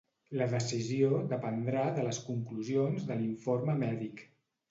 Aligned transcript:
La 0.39 0.45
decisió 0.51 1.19
dependrà 1.33 1.83
de 1.99 2.07
les 2.09 2.19
conclusions 2.29 3.07
de 3.11 3.17
l’informe 3.21 3.79
mèdic. 3.85 4.27